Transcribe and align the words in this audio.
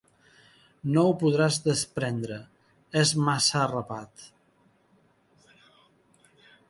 No 0.93 1.01
ho 1.09 1.11
podràs 1.23 1.59
desprendre: 1.67 2.39
és 3.03 3.13
massa 3.27 3.59
arrapat. 3.67 4.27